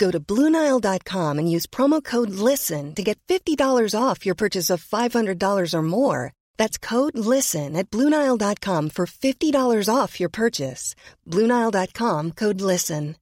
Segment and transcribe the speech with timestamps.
[0.00, 4.82] Go to Bluenile.com and use promo code LISTEN to get $50 off your purchase of
[4.82, 6.32] $500 or more.
[6.56, 10.94] That's code LISTEN at Bluenile.com for $50 off your purchase.
[11.28, 13.16] Bluenile.com code LISTEN.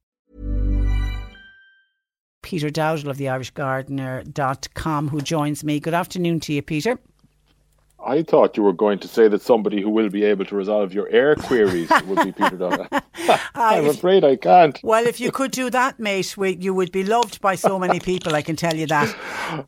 [2.41, 5.81] Peter Dowdall of the IrishGardener.com, who joins me.
[5.81, 6.97] Good afternoon to you, Peter.
[8.05, 10.93] I thought you were going to say that somebody who will be able to resolve
[10.93, 12.87] your air queries would be Peter Donnelly.
[13.55, 14.79] I'm afraid I can't.
[14.83, 17.99] Well, if you could do that, mate, we, you would be loved by so many
[18.11, 18.35] people.
[18.35, 19.13] I can tell you that.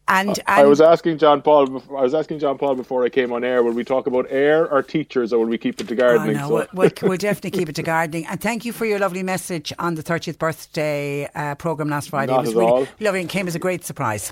[0.08, 1.68] And, and I was asking John Paul.
[1.68, 3.64] Before, I was asking John Paul before I came on air.
[3.64, 6.38] Will we talk about air or teachers, or will we keep it to gardening?
[6.38, 6.68] Oh, no, so.
[6.74, 8.26] we'll, we'll, definitely keep it to gardening.
[8.28, 12.32] And thank you for your lovely message on the 30th birthday uh, program last Friday.
[12.32, 12.88] Not it was really all.
[13.00, 14.32] lovely and came as a great surprise.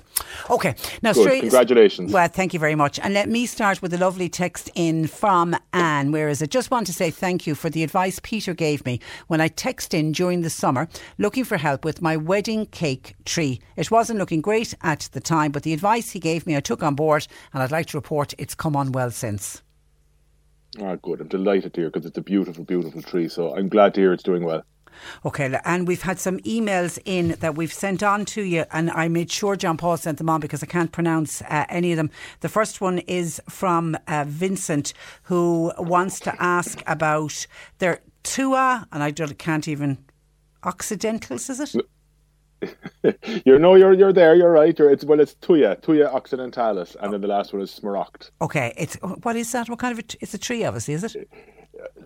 [0.50, 1.23] Okay, now Good.
[1.23, 1.42] straight.
[1.42, 2.14] Congratulations.
[2.14, 3.00] Well, thank you very much.
[3.00, 6.12] And let me start with a lovely text in from Anne.
[6.12, 6.52] Where is it?
[6.52, 9.94] Just want to say thank you for the advice Peter gave me when I texted
[9.94, 10.88] in during the summer
[11.18, 13.62] looking for help with my wedding cake tree.
[13.76, 16.84] It wasn't looking great at the time, but the advice he gave me I took
[16.84, 19.62] on board, and I'd like to report it's come on well since.
[20.82, 21.22] Ah, good.
[21.22, 23.28] I'm delighted to hear because it's a beautiful, beautiful tree.
[23.28, 24.64] So I'm glad to hear it's doing well.
[25.25, 29.08] Okay, and we've had some emails in that we've sent on to you, and I
[29.08, 32.10] made sure John Paul sent them on because I can't pronounce uh, any of them.
[32.42, 34.93] The first one is from uh, Vincent,
[35.23, 37.48] who wants to ask about
[37.80, 39.98] their Tua, and I can't even
[40.64, 41.86] Occidentals, is it?
[43.45, 44.36] you know, you're you're there.
[44.36, 44.77] You're right.
[44.77, 48.31] You're, it's well, it's Thuja, Thuja occidentalis, and then the last one is Smaragd.
[48.42, 49.70] Okay, it's what is that?
[49.70, 50.66] What kind of a, it's a tree?
[50.66, 51.30] Obviously, is it?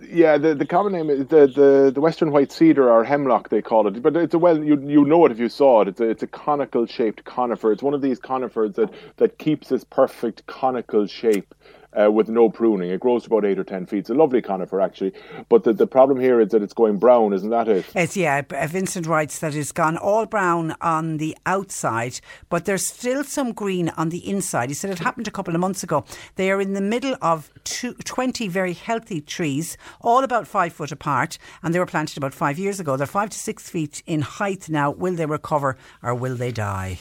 [0.09, 3.61] Yeah, the, the common name is the, the, the western white cedar or hemlock they
[3.61, 5.87] call it, but it's a well you you know it if you saw it.
[5.87, 7.71] It's a, it's a conical shaped conifer.
[7.71, 11.53] It's one of these conifers that that keeps this perfect conical shape
[11.99, 12.89] uh, with no pruning.
[12.89, 13.99] It grows to about eight or ten feet.
[13.99, 15.13] It's a lovely conifer, actually.
[15.49, 17.85] But the, the problem here is that it's going brown, isn't that it?
[17.95, 23.23] It's, yeah, Vincent writes that it's gone all brown on the outside, but there's still
[23.23, 24.69] some green on the inside.
[24.69, 26.05] He said it happened a couple of months ago.
[26.35, 30.91] They are in the middle of two, 20 very healthy trees, all about five foot
[30.91, 32.97] apart, and they were planted about five years ago.
[32.97, 34.91] They're five to six feet in height now.
[34.91, 36.99] Will they recover or will they die?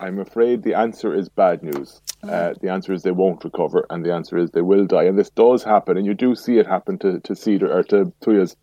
[0.00, 2.00] I'm afraid the answer is bad news.
[2.22, 5.04] Uh, the answer is they won't recover, and the answer is they will die.
[5.04, 8.12] And this does happen, and you do see it happen to, to cedar or to
[8.22, 8.54] thujas,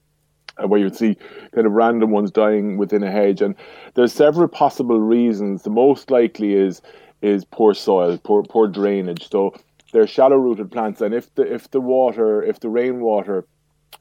[0.57, 1.17] uh, where you see
[1.53, 3.41] kind of random ones dying within a hedge.
[3.41, 3.55] And
[3.95, 5.63] there's several possible reasons.
[5.63, 6.81] The most likely is
[7.21, 9.29] is poor soil, poor poor drainage.
[9.29, 9.53] So
[9.91, 13.45] they're shallow rooted plants, and if the if the water, if the rainwater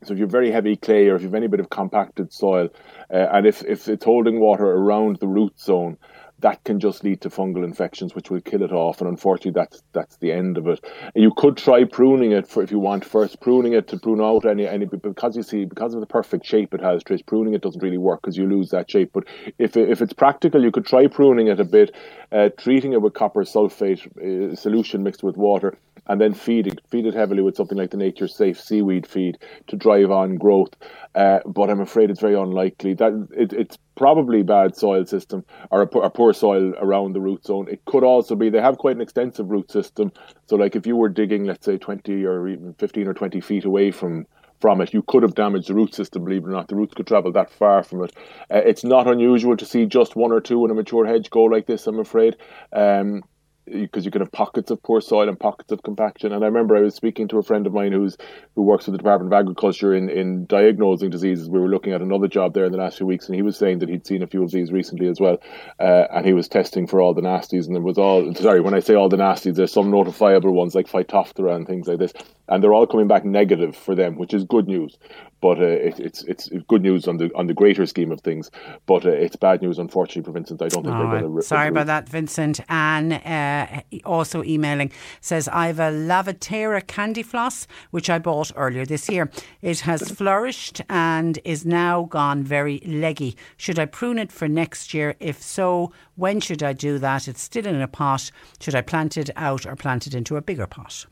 [0.05, 2.69] so if you've very heavy clay or if you've any bit of compacted soil,
[3.13, 5.99] uh, and if, if it's holding water around the root zone,
[6.41, 9.01] that can just lead to fungal infections, which will kill it off.
[9.01, 10.85] And unfortunately, that's that's the end of it.
[11.15, 14.47] You could try pruning it for if you want first pruning it to prune out
[14.47, 17.03] any any because you see because of the perfect shape it has.
[17.03, 19.11] Trish, pruning it doesn't really work because you lose that shape.
[19.13, 19.25] But
[19.59, 21.95] if if it's practical, you could try pruning it a bit,
[22.33, 25.77] uh, treating it with copper sulfate uh, solution mixed with water,
[26.07, 29.39] and then feed it feed it heavily with something like the Nature Safe seaweed feed
[29.67, 30.75] to drive on growth.
[31.15, 35.83] Uh, but I'm afraid it's very unlikely that it, it's probably bad soil system or
[35.83, 37.67] a, a, poor soil around the root zone.
[37.69, 40.13] It could also be they have quite an extensive root system.
[40.47, 43.65] So, like if you were digging, let's say, 20 or even 15 or 20 feet
[43.65, 44.27] away from
[44.61, 46.25] from it, you could have damaged the root system.
[46.25, 48.13] Believe it or not, the roots could travel that far from it.
[48.51, 51.45] Uh, it's not unusual to see just one or two in a mature hedge go
[51.45, 51.87] like this.
[51.87, 52.37] I'm afraid.
[52.73, 53.23] Um,
[53.71, 56.33] because you can have pockets of poor soil and pockets of compaction.
[56.33, 58.17] And I remember I was speaking to a friend of mine who's
[58.55, 61.49] who works with the Department of Agriculture in, in diagnosing diseases.
[61.49, 63.57] We were looking at another job there in the last few weeks, and he was
[63.57, 65.39] saying that he'd seen a few of these recently as well.
[65.79, 68.75] Uh, and he was testing for all the nasties, and it was all sorry when
[68.75, 72.13] I say all the nasties, there's some notifiable ones like Phytophthora and things like this,
[72.49, 74.97] and they're all coming back negative for them, which is good news.
[75.41, 78.51] But uh, it, it's it's good news on the on the greater scheme of things.
[78.87, 80.61] But uh, it's bad news, unfortunately, for Vincent.
[80.61, 81.43] I don't think oh, they're going to.
[81.43, 82.61] Sorry about that, Vincent.
[82.69, 83.13] And.
[83.59, 88.87] Uh, uh, also emailing, says, I have a Lavatera candy floss, which I bought earlier
[88.87, 89.31] this year.
[89.63, 93.37] It has flourished and is now gone very leggy.
[93.57, 95.17] Should I prune it for next year?
[95.19, 97.27] If so, when should I do that?
[97.27, 98.31] It's still in a pot.
[98.61, 101.07] Should I plant it out or plant it into a bigger pot?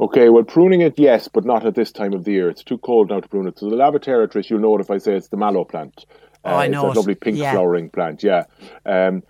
[0.00, 2.48] Okay, well, pruning it, yes, but not at this time of the year.
[2.48, 3.58] It's too cold now to prune it.
[3.58, 6.06] So the Lavatera, Trish, you'll know it if I say it's the mallow plant.
[6.44, 6.86] Oh, I know.
[6.86, 6.98] It's it.
[6.98, 7.52] lovely pink yeah.
[7.52, 8.44] flowering plant, yeah.
[8.84, 9.22] Um,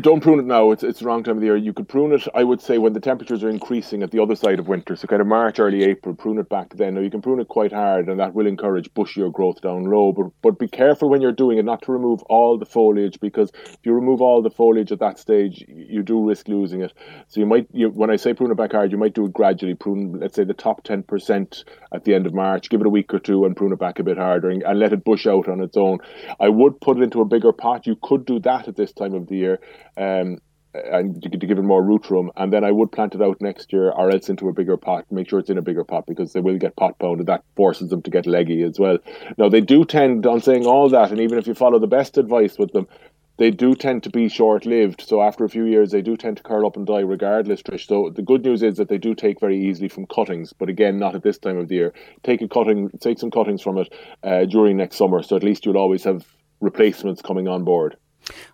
[0.00, 0.70] don't prune it now.
[0.70, 1.56] It's it's the wrong time of the year.
[1.56, 4.36] You could prune it, I would say, when the temperatures are increasing at the other
[4.36, 4.96] side of winter.
[4.96, 6.94] So kind of March, early April, prune it back then.
[6.94, 10.12] Now you can prune it quite hard, and that will encourage bushier growth down low.
[10.12, 13.50] But but be careful when you're doing it, not to remove all the foliage, because
[13.64, 16.92] if you remove all the foliage at that stage, you do risk losing it.
[17.28, 19.32] So you might, you, when I say prune it back hard, you might do it
[19.32, 19.74] gradually.
[19.74, 21.64] Prune, let's say, the top ten percent
[21.94, 22.68] at the end of March.
[22.68, 24.78] Give it a week or two and prune it back a bit harder, and, and
[24.78, 26.00] let it bush out on its own.
[26.38, 27.86] I would put it into a bigger pot.
[27.86, 29.60] You could do that at this time of the year.
[29.96, 30.38] Um,
[30.74, 32.30] and to, to give it more root room.
[32.36, 35.04] And then I would plant it out next year or else into a bigger pot.
[35.10, 37.26] Make sure it's in a bigger pot because they will get pot pounded.
[37.26, 38.98] That forces them to get leggy as well.
[39.36, 42.16] Now, they do tend, on saying all that, and even if you follow the best
[42.16, 42.88] advice with them,
[43.38, 45.02] they do tend to be short lived.
[45.02, 47.86] So after a few years, they do tend to curl up and die regardless, Trish.
[47.86, 50.98] So the good news is that they do take very easily from cuttings, but again,
[50.98, 51.94] not at this time of the year.
[52.22, 53.92] Take a cutting, take some cuttings from it
[54.22, 55.22] uh, during next summer.
[55.22, 56.26] So at least you'll always have
[56.60, 57.96] replacements coming on board.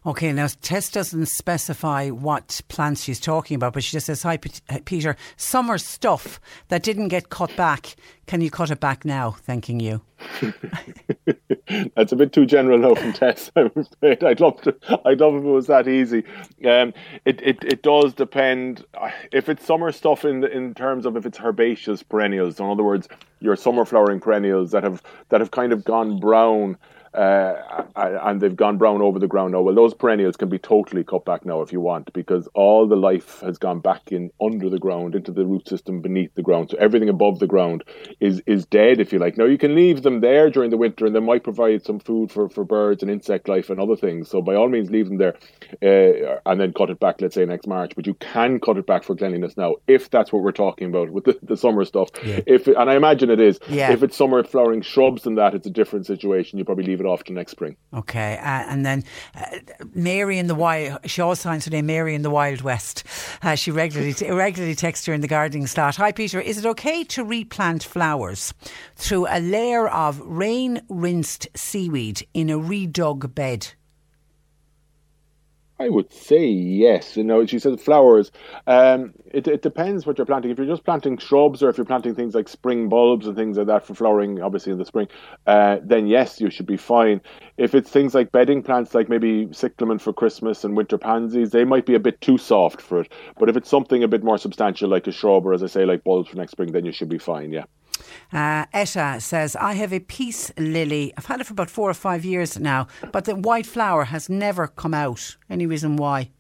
[0.07, 4.37] Okay, now Tess doesn't specify what plants she's talking about, but she just says, Hi,
[4.37, 7.97] Peter, summer stuff that didn't get cut back.
[8.27, 9.33] Can you cut it back now?
[9.33, 10.03] Thanking you.
[11.95, 13.51] That's a bit too general now from Tess.
[13.57, 14.25] I'm afraid.
[14.25, 14.77] I'd love to.
[15.05, 16.25] I'd love if it was that easy.
[16.67, 16.93] Um,
[17.25, 18.85] it, it it does depend.
[19.33, 22.83] If it's summer stuff in the, in terms of if it's herbaceous perennials, in other
[22.83, 23.09] words,
[23.41, 26.77] your summer flowering perennials that have that have kind of gone brown
[27.19, 29.61] uh, and they've gone brown over the ground now.
[29.61, 32.97] Well, those perennials can be totally cut back now if you want, because all the
[32.97, 36.71] life has gone back in under the ground into the root system beneath the ground.
[36.71, 37.83] So everything above the ground
[38.21, 39.37] is is dead, if you like.
[39.37, 42.31] Now you can leave them there during the winter, and they might provide some food
[42.31, 44.31] for, for birds and insect life and other things.
[44.31, 45.37] So by all means, leave them there,
[45.83, 47.21] uh, and then cut it back.
[47.21, 50.33] Let's say next March, but you can cut it back for cleanliness now if that's
[50.33, 52.11] what we're talking about with the, the summer stuff.
[52.25, 52.41] Yeah.
[52.47, 53.59] If and I imagine it is.
[53.69, 53.93] Yeah.
[53.93, 56.59] If it's summer flowering shrubs and that, it's a different situation.
[56.59, 57.77] You probably leave it off to next spring.
[57.95, 59.59] Okay, uh, and then uh,
[59.95, 63.05] Mary in the Wild, she also signs her name Mary in the Wild West.
[63.43, 65.97] Uh, she regularly t- regularly texts her in the gardening slot.
[65.97, 68.53] Hi Peter, is it okay to replant flowers
[68.97, 73.73] through a layer of rain rinsed seaweed in a redug bed?
[75.81, 77.17] I would say yes.
[77.17, 78.33] You know, she said flowers.
[78.67, 80.51] Um, it, it depends what you're planting.
[80.51, 83.57] If you're just planting shrubs or if you're planting things like spring bulbs and things
[83.57, 85.07] like that for flowering, obviously in the spring,
[85.47, 87.21] uh, then yes, you should be fine.
[87.59, 91.65] If it's things like bedding plants, like maybe cyclamen for Christmas and winter pansies, they
[91.65, 93.13] might be a bit too soft for it.
[93.39, 95.85] But if it's something a bit more substantial, like a shrub or as I say,
[95.85, 97.53] like bulbs for next spring, then you should be fine.
[97.53, 97.65] Yeah.
[98.33, 101.13] Uh, Etta says, I have a peace lily.
[101.17, 104.29] I've had it for about four or five years now, but the white flower has
[104.29, 105.37] never come out.
[105.49, 106.31] Any reason why?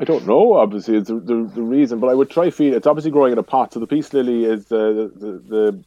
[0.00, 0.54] I don't know.
[0.54, 2.74] Obviously, it's the, the, the reason, but I would try feed.
[2.74, 3.72] It's obviously growing in a pot.
[3.72, 5.84] So the peace lily is the the, the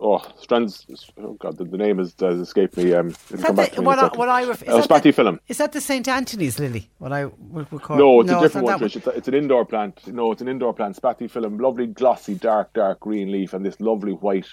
[0.00, 0.86] oh strands
[1.18, 4.08] oh god the, the name has, has escaped me um come back the, what, I,
[4.16, 7.70] what I ref- is, uh, that is that the St Anthony's lily what I would,
[7.90, 8.96] no it's no, a different one, Trish.
[8.96, 10.06] It's, a, it's, an indoor plant.
[10.06, 10.96] No it's an indoor plant.
[10.96, 14.46] Spathiphyllum lovely glossy dark dark green leaf and this lovely white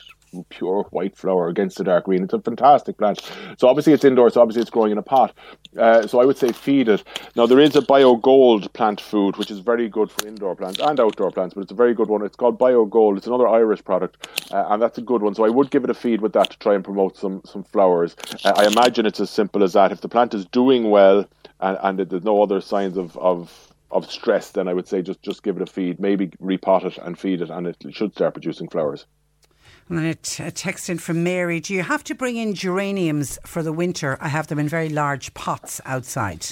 [0.50, 2.24] pure white flower against the dark green.
[2.24, 3.22] It's a fantastic plant.
[3.57, 4.34] So obviously it's indoors.
[4.34, 5.34] So obviously it's growing in a pot.
[5.77, 7.03] Uh, so I would say feed it.
[7.36, 10.79] Now there is a bio gold plant food which is very good for indoor plants
[10.79, 12.24] and outdoor plants, but it's a very good one.
[12.24, 13.17] It's called bio gold.
[13.17, 15.36] It's another Irish product, uh, and that's a good one.
[15.36, 17.63] So I would give it a feed with that to try and promote some some
[17.63, 18.15] flowers.
[18.43, 19.91] Uh, I imagine it's as simple as that.
[19.91, 21.27] If the plant is doing well
[21.60, 25.22] and, and there's no other signs of, of of stress, then I would say just
[25.22, 26.00] just give it a feed.
[26.00, 29.05] Maybe repot it and feed it, and it should start producing flowers.
[29.89, 33.39] And a, t- a text in from Mary Do you have to bring in geraniums
[33.46, 34.17] for the winter?
[34.20, 36.46] I have them in very large pots outside.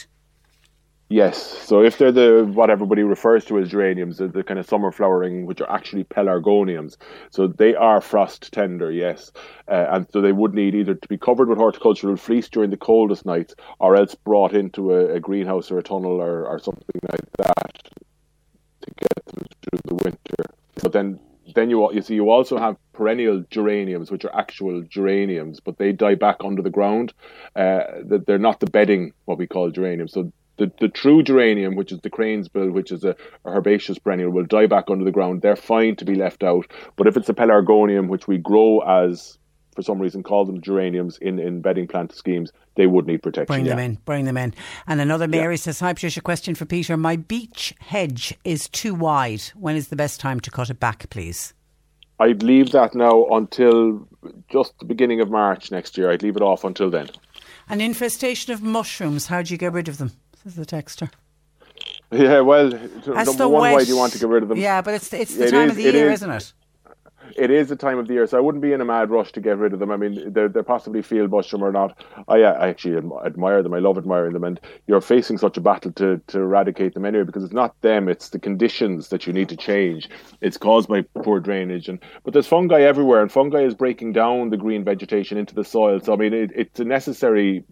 [1.10, 1.38] Yes.
[1.38, 4.92] So if they're the what everybody refers to as geraniums, the, the kind of summer
[4.92, 6.98] flowering, which are actually pelargoniums,
[7.30, 9.32] so they are frost tender, yes,
[9.68, 12.78] uh, and so they would need either to be covered with horticultural fleece during the
[12.78, 17.00] coldest nights, or else brought into a, a greenhouse or a tunnel or, or something
[17.12, 17.84] like that
[18.82, 20.46] to get them through the winter.
[20.82, 21.20] But then
[21.56, 25.92] then you you see you also have perennial geraniums, which are actual geraniums, but they
[25.92, 27.14] die back under the ground.
[27.56, 30.14] Uh, they're not the bedding what we call geraniums.
[30.14, 34.00] So the, the true geranium, which is the crane's bill, which is a, a, herbaceous
[34.00, 35.42] perennial, will die back under the ground.
[35.42, 36.72] They're fine to be left out.
[36.96, 39.38] But if it's a pelargonium, which we grow as
[39.76, 43.54] for some reason call them geraniums in, in bedding plant schemes, they would need protection.
[43.54, 43.76] Bring yeah.
[43.76, 44.54] them in, bring them in.
[44.88, 45.60] And another Mary yeah.
[45.60, 46.98] says, Hi Patricia, question for Peter.
[46.98, 49.44] My beech hedge is too wide.
[49.56, 51.54] When is the best time to cut it back, please?
[52.20, 54.08] I'd leave that now until
[54.50, 56.10] just the beginning of March next year.
[56.10, 57.10] I'd leave it off until then.
[57.68, 60.12] An infestation of mushrooms, how do you get rid of them?
[60.42, 61.12] Says the texter.
[62.12, 64.58] Yeah, well, That's number one, wet, why do you want to get rid of them?
[64.58, 66.22] Yeah, but it's it's the it time is, of the year, is.
[66.22, 66.54] isn't it?
[67.38, 69.32] It is a time of the year, so I wouldn't be in a mad rush
[69.34, 69.92] to get rid of them.
[69.92, 72.04] I mean, they're, they're possibly field mushroom or not.
[72.28, 73.74] I, uh, I actually admire them.
[73.74, 77.24] I love admiring them, and you're facing such a battle to, to eradicate them anyway
[77.24, 80.10] because it's not them; it's the conditions that you need to change.
[80.42, 84.50] It's caused by poor drainage, and but there's fungi everywhere, and fungi is breaking down
[84.50, 86.00] the green vegetation into the soil.
[86.00, 87.64] So I mean, it, it's a necessary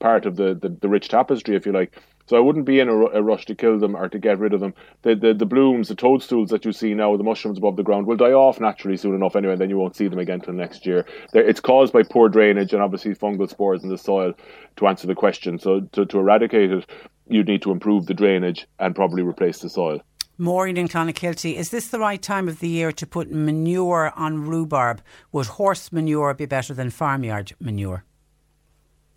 [0.00, 1.96] part of the, the, the rich tapestry, if you like.
[2.26, 4.52] So I wouldn't be in a, a, rush to kill them or to get rid
[4.52, 4.74] of them.
[5.02, 8.06] The, the the blooms, the toadstools that you see now, the mushrooms above the ground,
[8.06, 10.54] will die off naturally soon enough anyway, and then you won't see them again till
[10.54, 11.06] next year.
[11.32, 14.34] They're, it's caused by poor drainage and obviously fungal spores in the soil.
[14.76, 16.86] To answer the question, so to, to eradicate it,
[17.28, 20.00] you'd need to improve the drainage and probably replace the soil.
[20.38, 24.46] Maureen in Clonakilty, is this the right time of the year to put manure on
[24.46, 25.00] rhubarb?
[25.32, 28.04] Would horse manure be better than farmyard manure?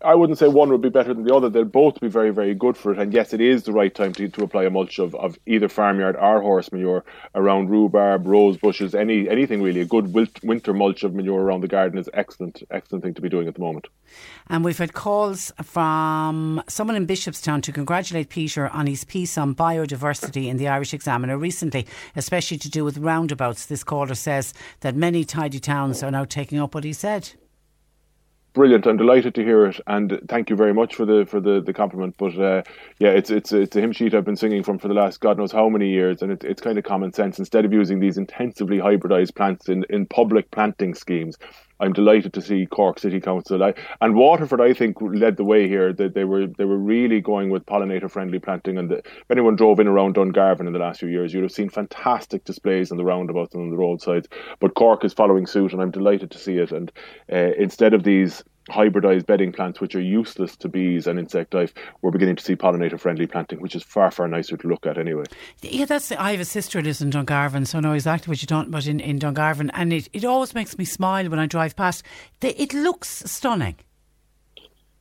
[0.02, 1.50] I wouldn't say one would be better than the other.
[1.50, 2.98] They'll both be very, very good for it.
[2.98, 5.68] And yes, it is the right time to, to apply a mulch of, of either
[5.68, 7.04] farmyard or horse manure
[7.34, 9.80] around rhubarb, rose bushes, any anything really.
[9.80, 13.28] A good winter mulch of manure around the garden is excellent, excellent thing to be
[13.28, 13.88] doing at the moment.
[14.48, 19.54] And we've had calls from someone in Bishopstown to congratulate Peter on his piece on
[19.54, 23.66] biodiversity in the Irish Examiner recently, especially to do with roundabouts.
[23.66, 27.30] This caller says that many tidy towns are now taking up what he said
[28.52, 28.86] brilliant.
[28.86, 31.72] I'm delighted to hear it, and thank you very much for the for the, the
[31.72, 32.16] compliment.
[32.18, 32.62] But uh,
[32.98, 35.38] yeah, it's it's it's a hymn sheet I've been singing from for the last God
[35.38, 37.38] knows how many years, and it, it's kind of common sense.
[37.38, 41.38] Instead of using these intensively hybridized plants in in public planting schemes,
[41.80, 44.60] I'm delighted to see Cork City Council I, and Waterford.
[44.60, 45.92] I think led the way here.
[45.92, 48.78] That they were they were really going with pollinator friendly planting.
[48.78, 51.52] And the, if anyone drove in around Dungarvan in the last few years, you'd have
[51.52, 54.28] seen fantastic displays on the roundabouts and on the roadsides.
[54.60, 56.72] But Cork is following suit, and I'm delighted to see it.
[56.72, 56.92] And
[57.32, 61.74] uh, instead of these hybridized bedding plants which are useless to bees and insect life,
[62.02, 64.96] we're beginning to see pollinator friendly planting, which is far, far nicer to look at
[64.96, 65.24] anyway.
[65.62, 68.42] Yeah, that's I have a sister that is in Dungarvan, so I know exactly what
[68.42, 71.46] you don't but in, in Dungarvan and it, it always makes me smile when I
[71.46, 72.04] drive past.
[72.40, 73.76] It looks stunning.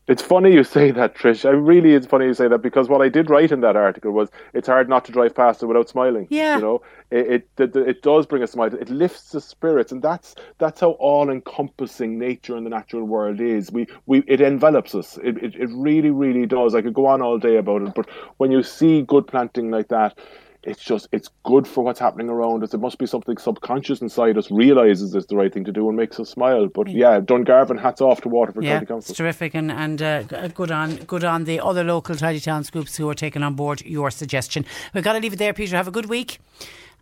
[0.10, 1.46] It's funny you say that, Trish.
[1.46, 4.12] I really, it's funny you say that because what I did write in that article
[4.12, 6.26] was it's hard not to drive past it without smiling.
[6.32, 8.74] Yeah, you know, it it, it does bring a smile.
[8.74, 13.72] It lifts the spirits, and that's that's how all-encompassing nature and the natural world is.
[13.72, 15.20] We we it envelops us.
[15.24, 16.74] It, it it really really does.
[16.74, 19.90] I could go on all day about it, but when you see good planting like
[19.90, 20.18] that
[20.64, 22.74] it's just it's good for what's happening around us.
[22.74, 25.98] It must be something subconscious inside us realizes it's the right thing to do and
[25.98, 26.68] makes us smile.
[26.68, 29.12] But yeah, Dungarvan, hats off to Waterford yeah, County Council.
[29.12, 32.98] It's terrific, and and uh, good on good on the other local tidy towns groups
[32.98, 34.66] who are taking on board your suggestion.
[34.94, 35.76] We've got to leave it there, Peter.
[35.76, 36.40] Have a good week.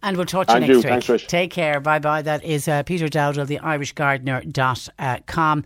[0.04, 0.92] And we'll talk to you and next you.
[0.92, 1.04] week.
[1.04, 1.80] Thanks, Take care.
[1.80, 2.22] Bye bye.
[2.22, 5.66] That is uh, Peter Dowdall, the IrishGardener.com.